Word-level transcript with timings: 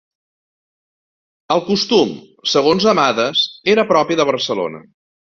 El 1.55 1.59
costum, 1.67 2.13
segons 2.53 2.87
Amades, 2.93 3.43
era 3.75 3.85
propi 3.91 4.17
de 4.21 4.25
Barcelona. 4.31 4.83